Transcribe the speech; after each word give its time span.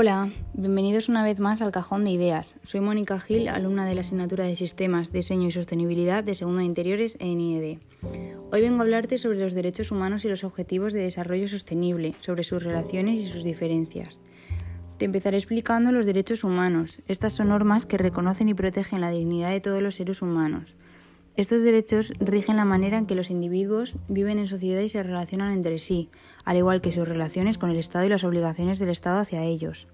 Hola, 0.00 0.30
bienvenidos 0.54 1.08
una 1.08 1.24
vez 1.24 1.40
más 1.40 1.60
al 1.60 1.72
Cajón 1.72 2.04
de 2.04 2.12
Ideas. 2.12 2.54
Soy 2.64 2.78
Mónica 2.78 3.18
Gil, 3.18 3.48
alumna 3.48 3.84
de 3.84 3.96
la 3.96 4.02
asignatura 4.02 4.44
de 4.44 4.54
Sistemas, 4.54 5.10
Diseño 5.10 5.48
y 5.48 5.50
Sostenibilidad 5.50 6.22
de 6.22 6.36
Segundo 6.36 6.60
de 6.60 6.66
Interiores 6.66 7.16
en 7.18 7.40
IED. 7.40 7.78
Hoy 8.52 8.60
vengo 8.60 8.78
a 8.78 8.82
hablarte 8.82 9.18
sobre 9.18 9.40
los 9.40 9.54
derechos 9.54 9.90
humanos 9.90 10.24
y 10.24 10.28
los 10.28 10.44
objetivos 10.44 10.92
de 10.92 11.00
desarrollo 11.00 11.48
sostenible, 11.48 12.14
sobre 12.20 12.44
sus 12.44 12.62
relaciones 12.62 13.20
y 13.20 13.24
sus 13.24 13.42
diferencias. 13.42 14.20
Te 14.98 15.04
empezaré 15.04 15.36
explicando 15.36 15.90
los 15.90 16.06
derechos 16.06 16.44
humanos. 16.44 17.02
Estas 17.08 17.32
son 17.32 17.48
normas 17.48 17.84
que 17.84 17.98
reconocen 17.98 18.48
y 18.48 18.54
protegen 18.54 19.00
la 19.00 19.10
dignidad 19.10 19.50
de 19.50 19.60
todos 19.60 19.82
los 19.82 19.96
seres 19.96 20.22
humanos. 20.22 20.76
Estos 21.38 21.62
derechos 21.62 22.12
rigen 22.18 22.56
la 22.56 22.64
manera 22.64 22.98
en 22.98 23.06
que 23.06 23.14
los 23.14 23.30
individuos 23.30 23.94
viven 24.08 24.40
en 24.40 24.48
sociedad 24.48 24.80
y 24.80 24.88
se 24.88 25.04
relacionan 25.04 25.52
entre 25.52 25.78
sí, 25.78 26.10
al 26.44 26.56
igual 26.56 26.80
que 26.80 26.90
sus 26.90 27.06
relaciones 27.06 27.58
con 27.58 27.70
el 27.70 27.76
Estado 27.76 28.04
y 28.04 28.08
las 28.08 28.24
obligaciones 28.24 28.80
del 28.80 28.88
Estado 28.88 29.20
hacia 29.20 29.44
ellos. 29.44 29.86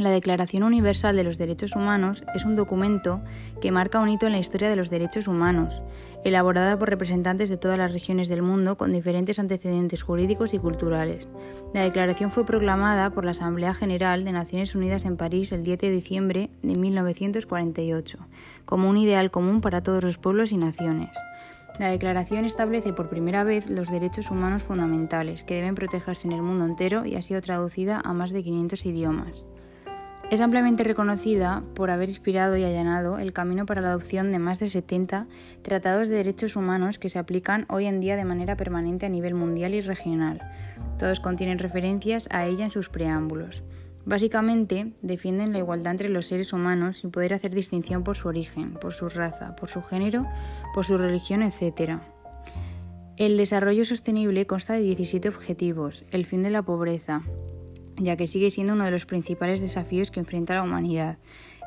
La 0.00 0.10
Declaración 0.10 0.62
Universal 0.62 1.14
de 1.14 1.24
los 1.24 1.36
Derechos 1.36 1.76
Humanos 1.76 2.24
es 2.34 2.46
un 2.46 2.56
documento 2.56 3.20
que 3.60 3.70
marca 3.70 4.00
un 4.00 4.08
hito 4.08 4.24
en 4.24 4.32
la 4.32 4.38
historia 4.38 4.70
de 4.70 4.76
los 4.76 4.88
derechos 4.88 5.28
humanos, 5.28 5.82
elaborada 6.24 6.78
por 6.78 6.88
representantes 6.88 7.50
de 7.50 7.58
todas 7.58 7.76
las 7.76 7.92
regiones 7.92 8.28
del 8.30 8.40
mundo 8.40 8.78
con 8.78 8.92
diferentes 8.92 9.38
antecedentes 9.38 10.02
jurídicos 10.02 10.54
y 10.54 10.58
culturales. 10.58 11.28
La 11.74 11.82
declaración 11.82 12.30
fue 12.30 12.46
proclamada 12.46 13.10
por 13.10 13.26
la 13.26 13.32
Asamblea 13.32 13.74
General 13.74 14.24
de 14.24 14.32
Naciones 14.32 14.74
Unidas 14.74 15.04
en 15.04 15.18
París 15.18 15.52
el 15.52 15.64
10 15.64 15.78
de 15.78 15.90
diciembre 15.90 16.50
de 16.62 16.76
1948, 16.76 18.18
como 18.64 18.88
un 18.88 18.96
ideal 18.96 19.30
común 19.30 19.60
para 19.60 19.82
todos 19.82 20.02
los 20.02 20.16
pueblos 20.16 20.50
y 20.50 20.56
naciones. 20.56 21.10
La 21.78 21.88
declaración 21.88 22.46
establece 22.46 22.94
por 22.94 23.10
primera 23.10 23.44
vez 23.44 23.68
los 23.68 23.90
derechos 23.90 24.30
humanos 24.30 24.62
fundamentales, 24.62 25.44
que 25.44 25.56
deben 25.56 25.74
protegerse 25.74 26.26
en 26.26 26.32
el 26.32 26.40
mundo 26.40 26.64
entero 26.64 27.04
y 27.04 27.16
ha 27.16 27.22
sido 27.22 27.42
traducida 27.42 28.00
a 28.02 28.14
más 28.14 28.30
de 28.30 28.42
500 28.42 28.86
idiomas. 28.86 29.44
Es 30.30 30.40
ampliamente 30.40 30.84
reconocida 30.84 31.64
por 31.74 31.90
haber 31.90 32.08
inspirado 32.08 32.56
y 32.56 32.62
allanado 32.62 33.18
el 33.18 33.32
camino 33.32 33.66
para 33.66 33.80
la 33.80 33.88
adopción 33.88 34.30
de 34.30 34.38
más 34.38 34.60
de 34.60 34.68
70 34.68 35.26
tratados 35.62 36.08
de 36.08 36.14
derechos 36.14 36.54
humanos 36.54 37.00
que 37.00 37.08
se 37.08 37.18
aplican 37.18 37.66
hoy 37.68 37.86
en 37.86 37.98
día 37.98 38.14
de 38.14 38.24
manera 38.24 38.56
permanente 38.56 39.06
a 39.06 39.08
nivel 39.08 39.34
mundial 39.34 39.74
y 39.74 39.80
regional. 39.80 40.40
Todos 41.00 41.18
contienen 41.18 41.58
referencias 41.58 42.28
a 42.30 42.46
ella 42.46 42.64
en 42.64 42.70
sus 42.70 42.88
preámbulos. 42.88 43.64
Básicamente, 44.04 44.92
defienden 45.02 45.52
la 45.52 45.58
igualdad 45.58 45.90
entre 45.92 46.08
los 46.08 46.26
seres 46.26 46.52
humanos 46.52 46.98
sin 46.98 47.10
poder 47.10 47.34
hacer 47.34 47.52
distinción 47.52 48.04
por 48.04 48.16
su 48.16 48.28
origen, 48.28 48.74
por 48.74 48.94
su 48.94 49.08
raza, 49.08 49.56
por 49.56 49.68
su 49.68 49.82
género, 49.82 50.28
por 50.72 50.86
su 50.86 50.96
religión, 50.96 51.42
etc. 51.42 51.98
El 53.16 53.36
desarrollo 53.36 53.84
sostenible 53.84 54.46
consta 54.46 54.74
de 54.74 54.80
17 54.82 55.28
objetivos, 55.28 56.04
el 56.12 56.24
fin 56.24 56.44
de 56.44 56.50
la 56.50 56.62
pobreza, 56.62 57.22
ya 58.00 58.16
que 58.16 58.26
sigue 58.26 58.50
siendo 58.50 58.72
uno 58.72 58.84
de 58.84 58.90
los 58.90 59.06
principales 59.06 59.60
desafíos 59.60 60.10
que 60.10 60.20
enfrenta 60.20 60.54
la 60.54 60.62
humanidad. 60.62 61.18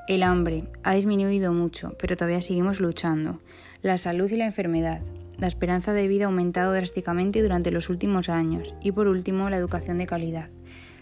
El 0.08 0.24
hambre 0.24 0.66
ha 0.84 0.94
disminuido 0.94 1.54
mucho, 1.54 1.96
pero 2.00 2.18
todavía 2.18 2.42
seguimos 2.42 2.82
luchando. 2.82 3.40
La 3.82 3.98
salud 3.98 4.30
y 4.30 4.36
la 4.36 4.48
enfermedad. 4.48 5.02
La 5.38 5.48
esperanza 5.48 5.94
de 5.94 6.08
vida 6.08 6.26
ha 6.26 6.28
aumentado 6.28 6.74
drásticamente 6.74 7.42
durante 7.42 7.72
los 7.72 7.90
últimos 7.90 8.30
años. 8.30 8.76
Y 8.82 8.92
por 8.92 9.08
último, 9.08 9.50
la 9.50 9.58
educación 9.58 9.98
de 9.98 10.06
calidad. 10.06 10.50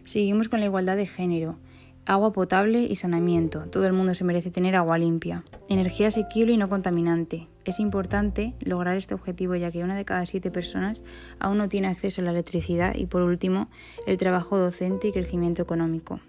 Seguimos 0.05 0.49
con 0.49 0.59
la 0.59 0.67
igualdad 0.67 0.97
de 0.97 1.07
género. 1.07 1.57
Agua 2.05 2.33
potable 2.33 2.81
y 2.83 2.95
saneamiento. 2.95 3.61
Todo 3.67 3.85
el 3.85 3.93
mundo 3.93 4.15
se 4.15 4.23
merece 4.23 4.49
tener 4.49 4.75
agua 4.75 4.97
limpia. 4.97 5.43
Energía 5.69 6.07
asequible 6.07 6.53
y 6.53 6.57
no 6.57 6.67
contaminante. 6.67 7.47
Es 7.63 7.79
importante 7.79 8.55
lograr 8.59 8.97
este 8.97 9.13
objetivo 9.13 9.55
ya 9.55 9.71
que 9.71 9.83
una 9.83 9.95
de 9.95 10.03
cada 10.03 10.25
siete 10.25 10.49
personas 10.49 11.03
aún 11.39 11.59
no 11.59 11.69
tiene 11.69 11.87
acceso 11.87 12.21
a 12.21 12.25
la 12.25 12.31
electricidad 12.31 12.95
y 12.95 13.05
por 13.05 13.21
último 13.21 13.69
el 14.07 14.17
trabajo 14.17 14.57
docente 14.57 15.09
y 15.09 15.11
crecimiento 15.11 15.61
económico. 15.61 16.19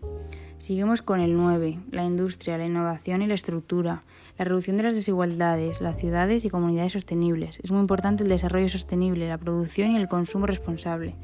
Seguimos 0.59 1.01
con 1.01 1.21
el 1.21 1.37
9, 1.37 1.81
la 1.91 2.05
industria, 2.05 2.59
la 2.59 2.67
innovación 2.67 3.23
y 3.23 3.27
la 3.27 3.35
estructura, 3.35 4.03
la 4.39 4.45
reducción 4.45 4.77
de 4.77 4.85
las 4.85 4.95
desigualdades, 4.95 5.81
las 5.81 5.99
ciudades 5.99 6.45
y 6.45 6.51
comunidades 6.51 6.93
sostenibles. 6.93 7.59
Es 7.63 7.73
muy 7.73 7.81
importante 7.81 8.23
el 8.23 8.29
desarrollo 8.29 8.69
sostenible, 8.69 9.27
la 9.27 9.39
producción 9.39 9.91
y 9.91 9.97
el 9.97 10.07
consumo 10.07 10.47
responsable. 10.47 11.17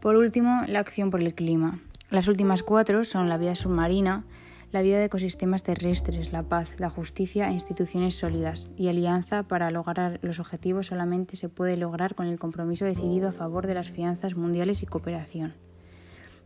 Por 0.00 0.16
último, 0.16 0.64
la 0.66 0.80
acción 0.80 1.10
por 1.10 1.22
el 1.22 1.34
clima. 1.34 1.80
Las 2.10 2.28
últimas 2.28 2.62
cuatro 2.62 3.04
son 3.04 3.28
la 3.28 3.38
vida 3.38 3.54
submarina, 3.54 4.24
la 4.72 4.82
vida 4.82 4.98
de 4.98 5.04
ecosistemas 5.04 5.62
terrestres, 5.62 6.32
la 6.32 6.42
paz, 6.42 6.74
la 6.78 6.90
justicia 6.90 7.48
e 7.48 7.52
instituciones 7.52 8.16
sólidas, 8.16 8.70
y 8.76 8.88
alianza 8.88 9.44
para 9.44 9.70
lograr 9.70 10.18
los 10.22 10.40
objetivos 10.40 10.86
solamente 10.86 11.36
se 11.36 11.48
puede 11.48 11.76
lograr 11.76 12.14
con 12.14 12.26
el 12.26 12.38
compromiso 12.38 12.84
decidido 12.84 13.28
a 13.28 13.32
favor 13.32 13.66
de 13.66 13.74
las 13.74 13.90
fianzas 13.90 14.36
mundiales 14.36 14.82
y 14.82 14.86
cooperación. 14.86 15.54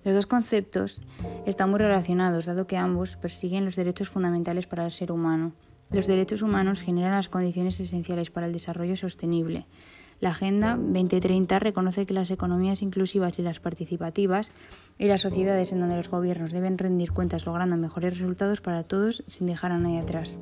Los 0.04 0.14
dos 0.14 0.26
conceptos 0.26 1.00
están 1.44 1.70
muy 1.70 1.78
relacionados, 1.78 2.46
dado 2.46 2.66
que 2.66 2.76
ambos 2.76 3.16
persiguen 3.16 3.64
los 3.64 3.76
derechos 3.76 4.08
fundamentales 4.08 4.66
para 4.66 4.84
el 4.84 4.92
ser 4.92 5.10
humano. 5.10 5.52
Los 5.90 6.06
derechos 6.06 6.42
humanos 6.42 6.82
generan 6.82 7.12
las 7.12 7.28
condiciones 7.28 7.80
esenciales 7.80 8.30
para 8.30 8.46
el 8.46 8.52
desarrollo 8.52 8.96
sostenible. 8.96 9.66
La 10.20 10.30
Agenda 10.30 10.76
2030 10.76 11.60
reconoce 11.60 12.04
que 12.04 12.14
las 12.14 12.30
economías 12.32 12.82
inclusivas 12.82 13.38
y 13.38 13.42
las 13.42 13.60
participativas 13.60 14.50
y 14.98 15.06
las 15.06 15.20
sociedades 15.20 15.72
en 15.72 15.78
donde 15.78 15.96
los 15.96 16.10
gobiernos 16.10 16.50
deben 16.50 16.76
rendir 16.76 17.12
cuentas 17.12 17.46
logrando 17.46 17.76
mejores 17.76 18.18
resultados 18.18 18.60
para 18.60 18.82
todos 18.82 19.22
sin 19.28 19.46
dejar 19.46 19.70
a 19.70 19.78
nadie 19.78 20.00
atrás. 20.00 20.36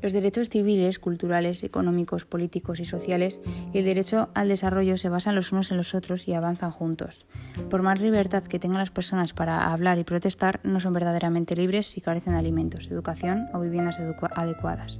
Los 0.00 0.12
derechos 0.12 0.48
civiles, 0.48 0.98
culturales, 0.98 1.62
económicos, 1.62 2.24
políticos 2.24 2.80
y 2.80 2.84
sociales 2.84 3.40
y 3.72 3.78
el 3.78 3.84
derecho 3.84 4.30
al 4.34 4.48
desarrollo 4.48 4.98
se 4.98 5.08
basan 5.08 5.36
los 5.36 5.52
unos 5.52 5.70
en 5.70 5.76
los 5.76 5.94
otros 5.94 6.26
y 6.26 6.34
avanzan 6.34 6.72
juntos. 6.72 7.24
Por 7.70 7.82
más 7.82 8.00
libertad 8.00 8.42
que 8.42 8.58
tengan 8.58 8.78
las 8.78 8.90
personas 8.90 9.32
para 9.32 9.72
hablar 9.72 9.98
y 9.98 10.04
protestar, 10.04 10.58
no 10.64 10.80
son 10.80 10.94
verdaderamente 10.94 11.54
libres 11.54 11.86
si 11.86 12.00
carecen 12.00 12.32
de 12.32 12.40
alimentos, 12.40 12.90
educación 12.90 13.46
o 13.52 13.60
viviendas 13.60 14.00
adecuadas. 14.00 14.98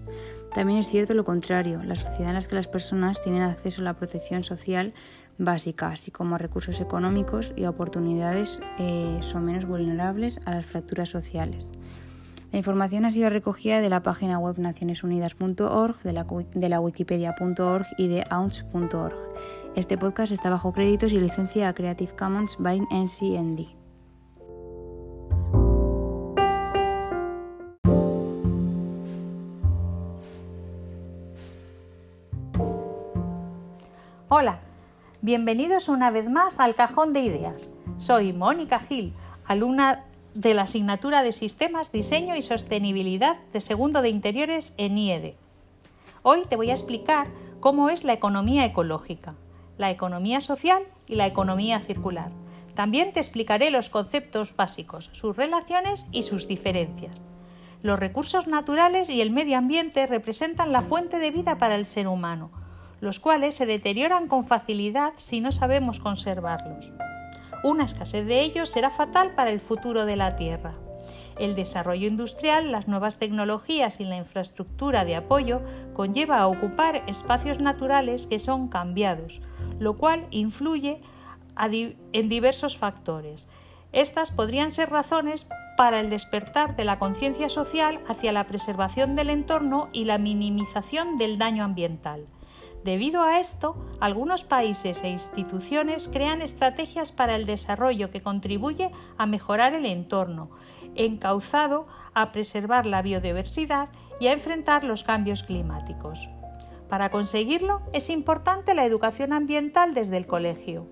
También 0.54 0.80
es 0.80 0.88
cierto 0.88 1.14
lo 1.14 1.24
contrario, 1.24 1.82
la 1.82 1.96
sociedad 1.96 2.28
en 2.28 2.34
la 2.34 2.42
que 2.42 2.54
las 2.54 2.68
personas 2.68 3.22
tienen 3.22 3.42
acceso 3.42 3.80
a 3.80 3.84
la 3.84 3.94
protección 3.94 4.44
social 4.44 4.92
básica, 5.38 5.88
así 5.88 6.10
como 6.10 6.34
a 6.34 6.38
recursos 6.38 6.80
económicos 6.80 7.52
y 7.56 7.64
oportunidades, 7.64 8.60
eh, 8.78 9.18
son 9.20 9.46
menos 9.46 9.66
vulnerables 9.66 10.40
a 10.44 10.50
las 10.50 10.66
fracturas 10.66 11.08
sociales. 11.08 11.70
La 12.52 12.58
información 12.58 13.06
ha 13.06 13.10
sido 13.10 13.30
recogida 13.30 13.80
de 13.80 13.88
la 13.88 14.02
página 14.02 14.38
web 14.38 14.58
nacionesunidas.org, 14.58 16.02
de 16.02 16.68
la, 16.68 16.80
wikipedia.org 16.80 17.86
y 17.96 18.08
de 18.08 18.24
ounce.org. 18.30 19.16
Este 19.74 19.96
podcast 19.96 20.32
está 20.32 20.50
bajo 20.50 20.74
créditos 20.74 21.12
y 21.12 21.18
licencia 21.18 21.72
Creative 21.72 22.14
Commons 22.14 22.58
by 22.58 22.78
NCND. 22.90 23.81
Hola, 34.34 34.60
bienvenidos 35.20 35.90
una 35.90 36.10
vez 36.10 36.26
más 36.26 36.58
al 36.58 36.74
Cajón 36.74 37.12
de 37.12 37.20
Ideas. 37.20 37.70
Soy 37.98 38.32
Mónica 38.32 38.78
Gil, 38.78 39.12
alumna 39.44 40.06
de 40.32 40.54
la 40.54 40.62
asignatura 40.62 41.22
de 41.22 41.34
Sistemas, 41.34 41.92
Diseño 41.92 42.34
y 42.34 42.40
Sostenibilidad 42.40 43.40
de 43.52 43.60
Segundo 43.60 44.00
de 44.00 44.08
Interiores 44.08 44.72
en 44.78 44.96
IED. 44.96 45.34
Hoy 46.22 46.44
te 46.48 46.56
voy 46.56 46.70
a 46.70 46.72
explicar 46.72 47.26
cómo 47.60 47.90
es 47.90 48.04
la 48.04 48.14
economía 48.14 48.64
ecológica, 48.64 49.34
la 49.76 49.90
economía 49.90 50.40
social 50.40 50.82
y 51.06 51.16
la 51.16 51.26
economía 51.26 51.80
circular. 51.80 52.30
También 52.74 53.12
te 53.12 53.20
explicaré 53.20 53.70
los 53.70 53.90
conceptos 53.90 54.56
básicos, 54.56 55.10
sus 55.12 55.36
relaciones 55.36 56.06
y 56.10 56.22
sus 56.22 56.48
diferencias. 56.48 57.22
Los 57.82 57.98
recursos 57.98 58.46
naturales 58.46 59.10
y 59.10 59.20
el 59.20 59.30
medio 59.30 59.58
ambiente 59.58 60.06
representan 60.06 60.72
la 60.72 60.80
fuente 60.80 61.18
de 61.18 61.30
vida 61.30 61.58
para 61.58 61.74
el 61.74 61.84
ser 61.84 62.08
humano, 62.08 62.61
los 63.02 63.18
cuales 63.18 63.56
se 63.56 63.66
deterioran 63.66 64.28
con 64.28 64.44
facilidad 64.44 65.12
si 65.16 65.40
no 65.40 65.50
sabemos 65.50 65.98
conservarlos. 65.98 66.92
Una 67.64 67.84
escasez 67.84 68.24
de 68.24 68.42
ellos 68.42 68.68
será 68.68 68.90
fatal 68.90 69.34
para 69.34 69.50
el 69.50 69.60
futuro 69.60 70.06
de 70.06 70.14
la 70.14 70.36
Tierra. 70.36 70.74
El 71.36 71.56
desarrollo 71.56 72.06
industrial, 72.06 72.70
las 72.70 72.86
nuevas 72.86 73.18
tecnologías 73.18 73.98
y 73.98 74.04
la 74.04 74.16
infraestructura 74.16 75.04
de 75.04 75.16
apoyo 75.16 75.62
conlleva 75.94 76.38
a 76.38 76.46
ocupar 76.46 77.02
espacios 77.08 77.58
naturales 77.58 78.28
que 78.28 78.38
son 78.38 78.68
cambiados, 78.68 79.40
lo 79.80 79.98
cual 79.98 80.28
influye 80.30 81.00
en 81.58 82.28
diversos 82.28 82.76
factores. 82.76 83.48
Estas 83.90 84.30
podrían 84.30 84.70
ser 84.70 84.90
razones 84.90 85.48
para 85.76 85.98
el 85.98 86.08
despertar 86.08 86.76
de 86.76 86.84
la 86.84 87.00
conciencia 87.00 87.48
social 87.48 88.00
hacia 88.06 88.30
la 88.30 88.46
preservación 88.46 89.16
del 89.16 89.30
entorno 89.30 89.88
y 89.92 90.04
la 90.04 90.18
minimización 90.18 91.16
del 91.16 91.36
daño 91.36 91.64
ambiental. 91.64 92.28
Debido 92.84 93.22
a 93.22 93.38
esto, 93.38 93.76
algunos 94.00 94.42
países 94.42 95.04
e 95.04 95.08
instituciones 95.08 96.08
crean 96.08 96.42
estrategias 96.42 97.12
para 97.12 97.36
el 97.36 97.46
desarrollo 97.46 98.10
que 98.10 98.22
contribuye 98.22 98.90
a 99.18 99.26
mejorar 99.26 99.74
el 99.74 99.86
entorno, 99.86 100.50
encauzado 100.96 101.86
a 102.12 102.32
preservar 102.32 102.86
la 102.86 103.02
biodiversidad 103.02 103.88
y 104.18 104.26
a 104.26 104.32
enfrentar 104.32 104.82
los 104.82 105.04
cambios 105.04 105.44
climáticos. 105.44 106.28
Para 106.88 107.10
conseguirlo 107.10 107.82
es 107.92 108.10
importante 108.10 108.74
la 108.74 108.84
educación 108.84 109.32
ambiental 109.32 109.94
desde 109.94 110.16
el 110.16 110.26
colegio. 110.26 110.86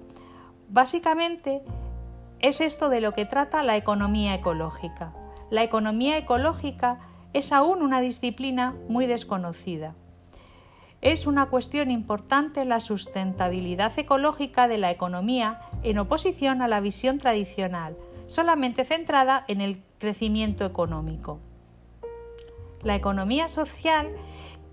Básicamente, 0.68 1.62
es 2.38 2.60
esto 2.60 2.88
de 2.88 3.00
lo 3.00 3.12
que 3.12 3.26
trata 3.26 3.64
la 3.64 3.76
economía 3.76 4.34
ecológica. 4.34 5.12
La 5.50 5.64
economía 5.64 6.16
ecológica 6.16 7.00
es 7.32 7.52
aún 7.52 7.82
una 7.82 8.00
disciplina 8.00 8.76
muy 8.88 9.06
desconocida. 9.06 9.94
Es 11.02 11.26
una 11.26 11.46
cuestión 11.46 11.90
importante 11.90 12.66
la 12.66 12.78
sustentabilidad 12.78 13.98
ecológica 13.98 14.68
de 14.68 14.76
la 14.76 14.90
economía 14.90 15.60
en 15.82 15.98
oposición 15.98 16.60
a 16.60 16.68
la 16.68 16.80
visión 16.80 17.18
tradicional, 17.18 17.96
solamente 18.26 18.84
centrada 18.84 19.44
en 19.48 19.62
el 19.62 19.82
crecimiento 19.98 20.66
económico. 20.66 21.40
La 22.82 22.96
economía 22.96 23.48
social 23.48 24.08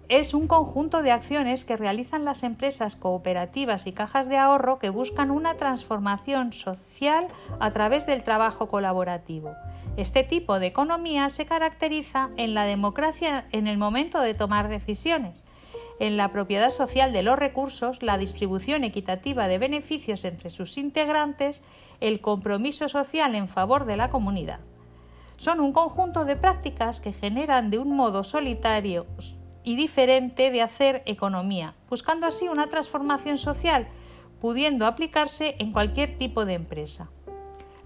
es 0.09 0.33
un 0.33 0.47
conjunto 0.47 1.01
de 1.01 1.11
acciones 1.11 1.63
que 1.63 1.77
realizan 1.77 2.25
las 2.25 2.43
empresas 2.43 2.97
cooperativas 2.97 3.87
y 3.87 3.93
cajas 3.93 4.27
de 4.27 4.37
ahorro 4.37 4.79
que 4.79 4.89
buscan 4.89 5.31
una 5.31 5.55
transformación 5.55 6.51
social 6.51 7.27
a 7.59 7.71
través 7.71 8.05
del 8.05 8.23
trabajo 8.23 8.67
colaborativo. 8.67 9.53
Este 9.95 10.23
tipo 10.23 10.59
de 10.59 10.67
economía 10.67 11.29
se 11.29 11.45
caracteriza 11.45 12.29
en 12.37 12.53
la 12.53 12.65
democracia 12.65 13.45
en 13.51 13.67
el 13.67 13.77
momento 13.77 14.19
de 14.19 14.33
tomar 14.33 14.67
decisiones, 14.67 15.45
en 15.99 16.17
la 16.17 16.31
propiedad 16.31 16.71
social 16.71 17.11
de 17.11 17.23
los 17.23 17.39
recursos, 17.39 18.03
la 18.03 18.17
distribución 18.17 18.83
equitativa 18.83 19.47
de 19.47 19.57
beneficios 19.57 20.23
entre 20.25 20.49
sus 20.49 20.77
integrantes, 20.77 21.63
el 21.99 22.21
compromiso 22.21 22.87
social 22.89 23.35
en 23.35 23.47
favor 23.47 23.85
de 23.85 23.97
la 23.97 24.09
comunidad. 24.09 24.59
Son 25.37 25.59
un 25.59 25.73
conjunto 25.73 26.25
de 26.25 26.35
prácticas 26.35 26.99
que 26.99 27.13
generan 27.13 27.69
de 27.69 27.79
un 27.79 27.95
modo 27.95 28.23
solitario 28.23 29.05
y 29.63 29.75
diferente 29.75 30.51
de 30.51 30.61
hacer 30.61 31.03
economía, 31.05 31.75
buscando 31.89 32.25
así 32.27 32.47
una 32.47 32.67
transformación 32.67 33.37
social, 33.37 33.87
pudiendo 34.39 34.85
aplicarse 34.85 35.55
en 35.59 35.71
cualquier 35.71 36.17
tipo 36.17 36.45
de 36.45 36.53
empresa. 36.53 37.09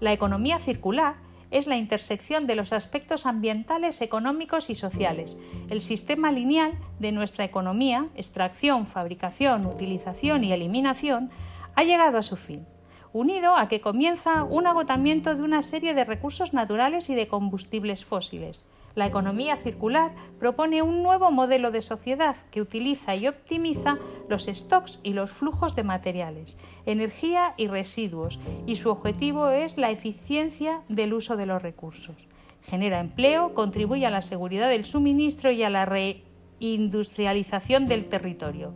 La 0.00 0.12
economía 0.12 0.58
circular 0.58 1.16
es 1.52 1.66
la 1.66 1.76
intersección 1.76 2.46
de 2.46 2.56
los 2.56 2.72
aspectos 2.72 3.26
ambientales, 3.26 4.00
económicos 4.00 4.70
y 4.70 4.74
sociales. 4.74 5.36
El 5.70 5.82
sistema 5.82 6.32
lineal 6.32 6.72
de 6.98 7.12
nuestra 7.12 7.44
economía, 7.44 8.08
extracción, 8.16 8.86
fabricación, 8.86 9.66
utilización 9.66 10.42
y 10.42 10.52
eliminación, 10.52 11.30
ha 11.74 11.84
llegado 11.84 12.18
a 12.18 12.22
su 12.22 12.36
fin, 12.36 12.66
unido 13.12 13.54
a 13.56 13.68
que 13.68 13.80
comienza 13.80 14.44
un 14.44 14.66
agotamiento 14.66 15.34
de 15.34 15.42
una 15.42 15.62
serie 15.62 15.94
de 15.94 16.04
recursos 16.04 16.54
naturales 16.54 17.10
y 17.10 17.14
de 17.14 17.28
combustibles 17.28 18.04
fósiles. 18.04 18.64
La 18.94 19.06
economía 19.06 19.56
circular 19.56 20.12
propone 20.38 20.82
un 20.82 21.02
nuevo 21.02 21.30
modelo 21.30 21.70
de 21.70 21.80
sociedad 21.80 22.36
que 22.50 22.60
utiliza 22.60 23.16
y 23.16 23.26
optimiza 23.26 23.96
los 24.28 24.46
stocks 24.46 25.00
y 25.02 25.14
los 25.14 25.30
flujos 25.30 25.74
de 25.74 25.82
materiales, 25.82 26.58
energía 26.84 27.54
y 27.56 27.68
residuos, 27.68 28.38
y 28.66 28.76
su 28.76 28.90
objetivo 28.90 29.48
es 29.48 29.78
la 29.78 29.90
eficiencia 29.90 30.82
del 30.88 31.14
uso 31.14 31.36
de 31.36 31.46
los 31.46 31.62
recursos. 31.62 32.16
Genera 32.62 33.00
empleo, 33.00 33.54
contribuye 33.54 34.06
a 34.06 34.10
la 34.10 34.22
seguridad 34.22 34.68
del 34.68 34.84
suministro 34.84 35.50
y 35.50 35.62
a 35.62 35.70
la 35.70 35.86
reindustrialización 35.86 37.86
del 37.86 38.08
territorio. 38.08 38.74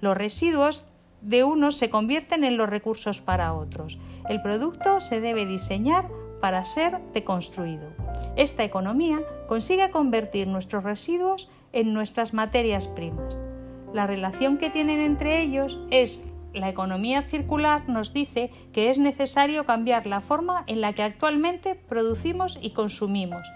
Los 0.00 0.16
residuos 0.16 0.84
de 1.22 1.42
unos 1.42 1.78
se 1.78 1.88
convierten 1.88 2.44
en 2.44 2.58
los 2.58 2.68
recursos 2.68 3.22
para 3.22 3.54
otros. 3.54 3.98
El 4.28 4.42
producto 4.42 5.00
se 5.00 5.20
debe 5.20 5.46
diseñar 5.46 6.10
para 6.44 6.66
ser 6.66 7.00
deconstruido. 7.14 7.88
Esta 8.36 8.64
economía 8.64 9.18
consigue 9.48 9.88
convertir 9.88 10.46
nuestros 10.46 10.84
residuos 10.84 11.48
en 11.72 11.94
nuestras 11.94 12.34
materias 12.34 12.86
primas. 12.86 13.40
La 13.94 14.06
relación 14.06 14.58
que 14.58 14.68
tienen 14.68 15.00
entre 15.00 15.40
ellos 15.40 15.78
es 15.90 16.22
la 16.52 16.68
economía 16.68 17.22
circular 17.22 17.88
nos 17.88 18.12
dice 18.12 18.50
que 18.74 18.90
es 18.90 18.98
necesario 18.98 19.64
cambiar 19.64 20.04
la 20.04 20.20
forma 20.20 20.64
en 20.66 20.82
la 20.82 20.92
que 20.92 21.02
actualmente 21.02 21.76
producimos 21.76 22.58
y 22.60 22.72
consumimos. 22.72 23.50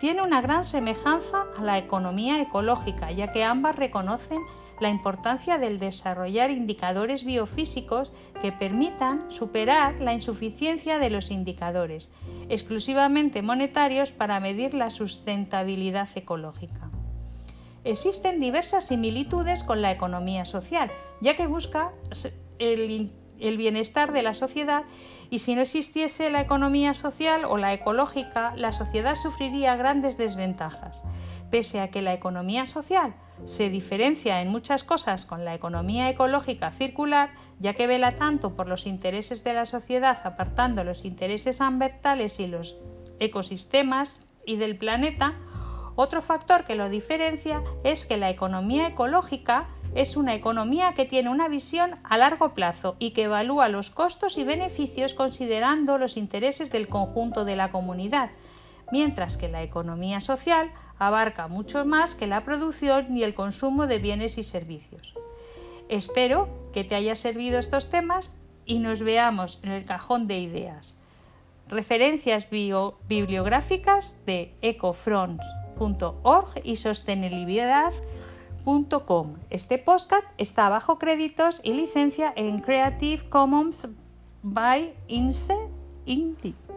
Tiene 0.00 0.22
una 0.22 0.40
gran 0.40 0.64
semejanza 0.64 1.44
a 1.58 1.62
la 1.62 1.76
economía 1.76 2.40
ecológica, 2.40 3.12
ya 3.12 3.32
que 3.32 3.44
ambas 3.44 3.76
reconocen 3.76 4.40
la 4.80 4.88
importancia 4.88 5.58
del 5.58 5.78
desarrollar 5.78 6.50
indicadores 6.50 7.24
biofísicos 7.24 8.12
que 8.40 8.50
permitan 8.50 9.30
superar 9.30 10.00
la 10.00 10.14
insuficiencia 10.14 10.98
de 10.98 11.10
los 11.10 11.30
indicadores 11.30 12.12
exclusivamente 12.48 13.42
monetarios 13.42 14.10
para 14.10 14.40
medir 14.40 14.74
la 14.74 14.90
sustentabilidad 14.90 16.08
ecológica. 16.14 16.90
Existen 17.84 18.40
diversas 18.40 18.88
similitudes 18.88 19.62
con 19.62 19.80
la 19.80 19.90
economía 19.90 20.44
social, 20.44 20.90
ya 21.20 21.36
que 21.36 21.46
busca 21.46 21.92
el, 22.58 23.12
bienestar 23.38 24.12
de 24.12 24.22
la 24.22 24.34
sociedad 24.34 24.84
y 25.30 25.38
si 25.38 25.54
no 25.54 25.62
existiese 25.62 26.28
la 26.28 26.42
economía 26.42 26.92
social 26.92 27.44
o 27.46 27.56
la 27.56 27.72
ecológica, 27.72 28.54
la 28.56 28.72
sociedad 28.72 29.14
sufriría 29.14 29.76
grandes 29.76 30.18
desventajas. 30.18 31.04
Pese 31.50 31.80
a 31.80 31.90
que 31.90 32.02
la 32.02 32.12
economía 32.12 32.66
social 32.66 33.14
se 33.44 33.70
diferencia 33.70 34.40
en 34.42 34.48
muchas 34.48 34.84
cosas 34.84 35.24
con 35.24 35.44
la 35.44 35.54
economía 35.54 36.08
ecológica 36.08 36.70
circular, 36.70 37.30
ya 37.58 37.74
que 37.74 37.86
vela 37.86 38.14
tanto 38.14 38.54
por 38.54 38.68
los 38.68 38.86
intereses 38.86 39.44
de 39.44 39.54
la 39.54 39.66
sociedad 39.66 40.18
apartando 40.24 40.84
los 40.84 41.04
intereses 41.04 41.60
ambientales 41.60 42.40
y 42.40 42.46
los 42.46 42.76
ecosistemas 43.18 44.20
y 44.46 44.56
del 44.56 44.76
planeta, 44.76 45.34
otro 45.96 46.22
factor 46.22 46.64
que 46.64 46.74
lo 46.74 46.88
diferencia 46.88 47.62
es 47.84 48.06
que 48.06 48.16
la 48.16 48.30
economía 48.30 48.88
ecológica 48.88 49.68
es 49.94 50.16
una 50.16 50.34
economía 50.34 50.94
que 50.94 51.04
tiene 51.04 51.30
una 51.30 51.48
visión 51.48 51.98
a 52.04 52.16
largo 52.16 52.54
plazo 52.54 52.96
y 52.98 53.10
que 53.10 53.24
evalúa 53.24 53.68
los 53.68 53.90
costos 53.90 54.38
y 54.38 54.44
beneficios 54.44 55.14
considerando 55.14 55.98
los 55.98 56.16
intereses 56.16 56.70
del 56.70 56.86
conjunto 56.86 57.44
de 57.44 57.56
la 57.56 57.70
comunidad, 57.72 58.30
mientras 58.92 59.36
que 59.36 59.48
la 59.48 59.62
economía 59.62 60.20
social 60.20 60.70
abarca 60.98 61.46
mucho 61.48 61.84
más 61.84 62.14
que 62.14 62.26
la 62.26 62.44
producción 62.44 63.14
y 63.16 63.22
el 63.22 63.34
consumo 63.34 63.86
de 63.86 63.98
bienes 63.98 64.38
y 64.38 64.42
servicios. 64.42 65.14
Espero 65.88 66.48
que 66.72 66.84
te 66.84 66.94
haya 66.94 67.16
servido 67.16 67.58
estos 67.58 67.90
temas 67.90 68.34
y 68.64 68.78
nos 68.78 69.02
veamos 69.02 69.58
en 69.62 69.72
el 69.72 69.84
cajón 69.84 70.26
de 70.28 70.38
ideas. 70.38 70.96
Referencias 71.66 72.48
bibliográficas 72.50 74.24
de 74.26 74.54
ecofront.org 74.62 76.60
y 76.62 76.76
sostenibilidad.com. 76.76 79.36
Este 79.50 79.78
podcast 79.78 80.24
está 80.38 80.68
bajo 80.68 80.98
créditos 80.98 81.60
y 81.64 81.74
licencia 81.74 82.32
en 82.36 82.60
Creative 82.60 83.28
Commons 83.28 83.88
by 84.42 84.94
INSE 85.08 85.56
Inc. 86.06 86.69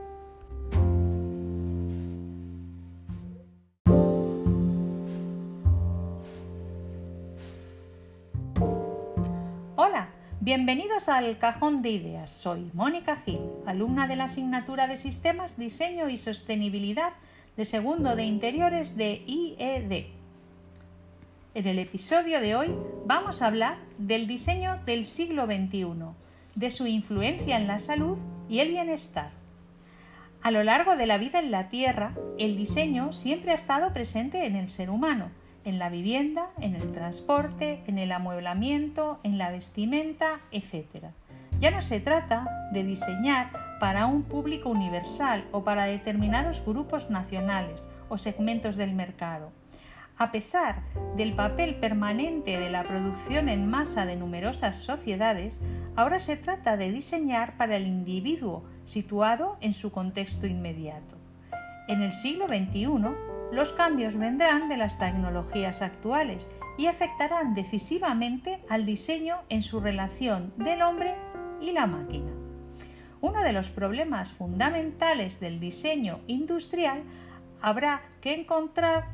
Bienvenidos 10.56 11.10
al 11.10 11.40
Cajón 11.40 11.82
de 11.82 11.90
Ideas. 11.90 12.30
Soy 12.30 12.70
Mónica 12.74 13.16
Gil, 13.16 13.40
alumna 13.66 14.06
de 14.06 14.16
la 14.16 14.26
asignatura 14.26 14.86
de 14.86 14.98
Sistemas, 14.98 15.58
Diseño 15.58 16.10
y 16.10 16.18
Sostenibilidad 16.18 17.14
de 17.58 17.66
segundo 17.66 18.16
de 18.16 18.26
Interiores 18.26 18.96
de 18.96 19.24
IED. 19.26 20.06
En 21.56 21.68
el 21.68 21.80
episodio 21.80 22.40
de 22.40 22.56
hoy 22.56 22.72
vamos 23.08 23.42
a 23.42 23.48
hablar 23.48 23.80
del 23.98 24.28
diseño 24.28 24.80
del 24.86 25.06
siglo 25.06 25.48
XXI, 25.48 25.88
de 26.54 26.70
su 26.70 26.86
influencia 26.86 27.58
en 27.58 27.66
la 27.66 27.80
salud 27.80 28.20
y 28.48 28.60
el 28.60 28.70
bienestar. 28.70 29.32
A 30.44 30.52
lo 30.52 30.64
largo 30.64 30.96
de 30.96 31.08
la 31.08 31.18
vida 31.18 31.40
en 31.40 31.50
la 31.50 31.70
Tierra, 31.70 32.14
el 32.38 32.56
diseño 32.58 33.12
siempre 33.12 33.54
ha 33.54 33.56
estado 33.56 33.92
presente 33.92 34.46
en 34.46 34.56
el 34.56 34.70
ser 34.70 34.92
humano 34.92 35.32
en 35.66 35.80
la 35.80 35.90
vivienda, 35.90 36.50
en 36.60 36.76
el 36.76 36.92
transporte, 36.92 37.84
en 37.88 37.98
el 37.98 38.12
amueblamiento, 38.12 39.20
en 39.24 39.38
la 39.38 39.52
vestimenta, 39.52 40.42
etc. 40.52 41.08
Ya 41.60 41.72
no 41.72 41.82
se 41.82 42.00
trata 42.00 42.70
de 42.72 42.84
diseñar 42.84 43.52
para 43.80 44.06
un 44.06 44.24
público 44.24 44.70
universal 44.70 45.46
o 45.52 45.64
para 45.64 45.86
determinados 45.86 46.64
grupos 46.66 47.10
nacionales 47.10 47.90
o 48.10 48.18
segmentos 48.18 48.76
del 48.76 48.94
mercado. 48.94 49.52
A 50.18 50.32
pesar 50.32 50.84
del 51.16 51.34
papel 51.34 51.76
permanente 51.76 52.60
de 52.60 52.70
la 52.70 52.84
producción 52.84 53.50
en 53.50 53.68
masa 53.68 54.06
de 54.06 54.16
numerosas 54.16 54.76
sociedades, 54.76 55.60
ahora 55.96 56.20
se 56.20 56.38
trata 56.38 56.78
de 56.78 56.92
diseñar 56.92 57.58
para 57.58 57.78
el 57.78 57.88
individuo 57.88 58.64
situado 58.84 59.58
en 59.60 59.74
su 59.74 59.92
contexto 59.92 60.46
inmediato. 60.46 61.18
En 61.88 62.02
el 62.02 62.14
siglo 62.14 62.48
XXI, 62.48 63.33
los 63.54 63.72
cambios 63.72 64.18
vendrán 64.18 64.68
de 64.68 64.78
las 64.78 64.98
tecnologías 64.98 65.84
actuales 65.84 66.50
y 66.76 66.88
afectarán 66.88 67.54
decisivamente 67.54 68.60
al 68.68 68.84
diseño 68.84 69.38
en 69.50 69.62
su 69.62 69.80
relación 69.80 70.54
del 70.58 70.82
hombre 70.82 71.16
y 71.62 71.72
la 71.72 71.86
máquina. 71.86 72.32
Uno 73.22 73.44
de 73.44 73.54
los 73.54 73.70
problemas 73.70 74.32
fundamentales 74.32 75.40
del 75.40 75.60
diseño 75.60 76.20
industrial 76.26 77.04
habrá 77.62 78.02
que 78.22 78.34
encontrar 78.34 79.10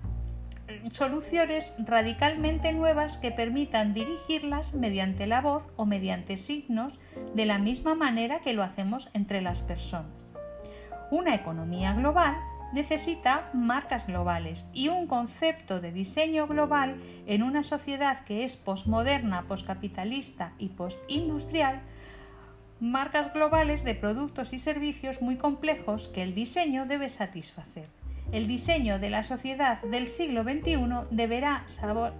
soluciones 0.92 1.74
radicalmente 1.78 2.72
nuevas 2.72 3.18
que 3.18 3.32
permitan 3.32 3.94
dirigirlas 3.94 4.74
mediante 4.74 5.28
la 5.28 5.42
voz 5.42 5.64
o 5.76 5.86
mediante 5.86 6.38
signos 6.38 6.98
de 7.36 7.46
la 7.46 7.60
misma 7.60 7.94
manera 7.94 8.40
que 8.40 8.54
lo 8.54 8.64
hacemos 8.64 9.10
entre 9.14 9.42
las 9.42 9.62
personas. 9.64 10.14
Una 11.12 11.36
economía 11.36 11.94
global 11.94 12.36
necesita 12.74 13.50
marcas 13.54 14.06
globales 14.08 14.70
y 14.74 14.90
un 14.90 15.08
concepto 15.08 15.82
de 15.82 15.92
diseño 15.92 16.48
global 16.48 16.98
en 17.26 17.44
una 17.44 17.64
sociedad 17.64 18.24
que 18.26 18.44
es 18.44 18.58
posmoderna, 18.58 19.44
poscapitalista 19.48 20.54
y 20.60 20.70
postindustrial, 20.70 21.82
marcas 22.80 23.34
globales 23.34 23.84
de 23.84 23.96
productos 23.96 24.54
y 24.54 24.60
servicios 24.60 25.22
muy 25.22 25.36
complejos 25.36 26.08
que 26.08 26.24
el 26.24 26.34
diseño 26.34 26.86
debe 26.86 27.10
satisfacer. 27.10 27.88
El 28.32 28.48
diseño 28.48 29.00
de 29.00 29.10
la 29.10 29.24
sociedad 29.24 29.82
del 29.82 30.08
siglo 30.08 30.44
XXI 30.44 30.78
deberá 31.10 31.64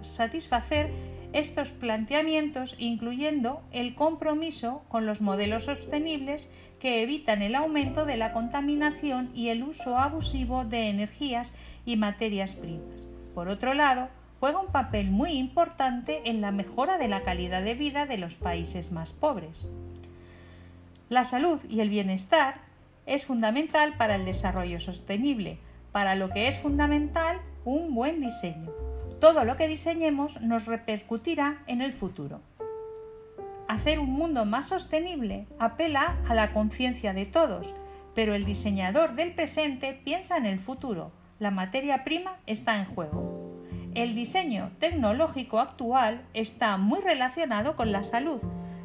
satisfacer 0.02 0.90
estos 1.32 1.70
planteamientos 1.70 2.74
incluyendo 2.78 3.62
el 3.70 3.94
compromiso 3.94 4.82
con 4.88 5.06
los 5.06 5.20
modelos 5.20 5.64
sostenibles 5.64 6.50
que 6.80 7.02
evitan 7.02 7.42
el 7.42 7.54
aumento 7.54 8.06
de 8.06 8.16
la 8.16 8.32
contaminación 8.32 9.30
y 9.34 9.48
el 9.48 9.62
uso 9.62 9.98
abusivo 9.98 10.64
de 10.64 10.88
energías 10.88 11.54
y 11.84 11.96
materias 11.96 12.54
primas. 12.54 13.06
Por 13.34 13.48
otro 13.48 13.74
lado, 13.74 14.08
juega 14.40 14.60
un 14.60 14.72
papel 14.72 15.10
muy 15.10 15.32
importante 15.32 16.22
en 16.24 16.40
la 16.40 16.50
mejora 16.50 16.98
de 16.98 17.08
la 17.08 17.22
calidad 17.22 17.62
de 17.62 17.74
vida 17.74 18.06
de 18.06 18.16
los 18.16 18.34
países 18.34 18.90
más 18.90 19.12
pobres. 19.12 19.68
La 21.10 21.24
salud 21.24 21.60
y 21.68 21.80
el 21.80 21.90
bienestar 21.90 22.62
es 23.06 23.26
fundamental 23.26 23.96
para 23.96 24.14
el 24.14 24.24
desarrollo 24.24 24.80
sostenible, 24.80 25.58
para 25.92 26.14
lo 26.14 26.30
que 26.30 26.48
es 26.48 26.58
fundamental 26.58 27.40
un 27.64 27.94
buen 27.94 28.20
diseño. 28.20 28.70
Todo 29.20 29.44
lo 29.44 29.56
que 29.56 29.68
diseñemos 29.68 30.40
nos 30.40 30.64
repercutirá 30.64 31.62
en 31.66 31.82
el 31.82 31.92
futuro. 31.92 32.40
Hacer 33.70 34.00
un 34.00 34.10
mundo 34.10 34.44
más 34.46 34.66
sostenible 34.66 35.46
apela 35.60 36.16
a 36.28 36.34
la 36.34 36.52
conciencia 36.52 37.12
de 37.12 37.24
todos, 37.24 37.72
pero 38.16 38.34
el 38.34 38.44
diseñador 38.44 39.14
del 39.14 39.32
presente 39.32 39.94
piensa 40.04 40.36
en 40.36 40.44
el 40.44 40.58
futuro. 40.58 41.12
La 41.38 41.52
materia 41.52 42.02
prima 42.02 42.38
está 42.46 42.80
en 42.80 42.84
juego. 42.84 43.62
El 43.94 44.16
diseño 44.16 44.72
tecnológico 44.80 45.60
actual 45.60 46.26
está 46.34 46.78
muy 46.78 47.00
relacionado 47.00 47.76
con 47.76 47.92
la 47.92 48.02
salud, 48.02 48.40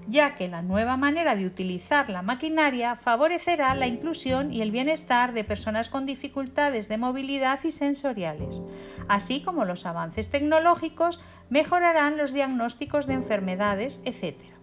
ya 0.07 0.35
que 0.35 0.47
la 0.47 0.61
nueva 0.61 0.97
manera 0.97 1.35
de 1.35 1.47
utilizar 1.47 2.11
la 2.11 2.21
maquinaria 2.21 2.95
favorecerá 2.95 3.73
la 3.73 3.87
inclusión 3.87 4.53
y 4.53 4.61
el 4.61 4.69
bienestar 4.69 5.33
de 5.33 5.43
personas 5.43 5.89
con 5.89 6.05
dificultades 6.05 6.87
de 6.89 6.99
movilidad 6.99 7.59
y 7.63 7.71
sensoriales, 7.71 8.61
así 9.07 9.41
como 9.41 9.65
los 9.65 9.87
avances 9.87 10.29
tecnológicos 10.29 11.19
mejorarán 11.49 12.17
los 12.17 12.33
diagnósticos 12.33 13.07
de 13.07 13.13
enfermedades, 13.15 14.03
etc. 14.05 14.54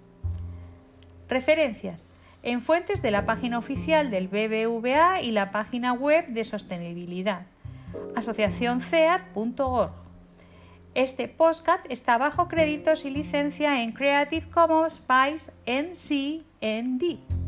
Referencias. 1.32 2.06
En 2.42 2.60
fuentes 2.60 3.00
de 3.00 3.10
la 3.10 3.24
página 3.24 3.58
oficial 3.58 4.10
del 4.10 4.28
BBVA 4.28 5.22
y 5.22 5.30
la 5.30 5.50
página 5.50 5.94
web 5.94 6.26
de 6.28 6.44
sostenibilidad. 6.44 7.46
asociacionceat.org. 8.14 9.92
Este 10.94 11.28
podcast 11.28 11.86
está 11.88 12.18
bajo 12.18 12.48
créditos 12.48 13.06
y 13.06 13.10
licencia 13.10 13.82
en 13.82 13.92
Creative 13.92 14.50
Commons 14.50 15.02
by 15.06 15.36
NC 15.64 16.44
ND. 16.60 17.41